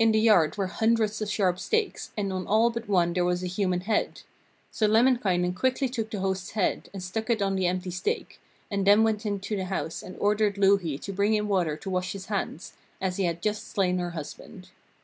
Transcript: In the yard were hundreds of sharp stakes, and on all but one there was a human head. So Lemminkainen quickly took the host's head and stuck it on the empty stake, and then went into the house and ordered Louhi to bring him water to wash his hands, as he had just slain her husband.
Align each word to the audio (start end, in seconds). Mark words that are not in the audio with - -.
In 0.00 0.10
the 0.10 0.18
yard 0.18 0.56
were 0.56 0.66
hundreds 0.66 1.22
of 1.22 1.30
sharp 1.30 1.60
stakes, 1.60 2.10
and 2.16 2.32
on 2.32 2.44
all 2.44 2.70
but 2.70 2.88
one 2.88 3.12
there 3.12 3.24
was 3.24 3.44
a 3.44 3.46
human 3.46 3.82
head. 3.82 4.22
So 4.72 4.88
Lemminkainen 4.88 5.54
quickly 5.54 5.88
took 5.88 6.10
the 6.10 6.18
host's 6.18 6.50
head 6.50 6.90
and 6.92 7.00
stuck 7.00 7.30
it 7.30 7.40
on 7.40 7.54
the 7.54 7.68
empty 7.68 7.92
stake, 7.92 8.40
and 8.68 8.84
then 8.84 9.04
went 9.04 9.24
into 9.24 9.54
the 9.54 9.66
house 9.66 10.02
and 10.02 10.16
ordered 10.18 10.58
Louhi 10.58 10.98
to 10.98 11.12
bring 11.12 11.34
him 11.34 11.46
water 11.46 11.76
to 11.76 11.88
wash 11.90 12.14
his 12.14 12.26
hands, 12.26 12.72
as 13.00 13.16
he 13.18 13.26
had 13.26 13.40
just 13.40 13.68
slain 13.68 13.98
her 14.00 14.10
husband. 14.10 14.70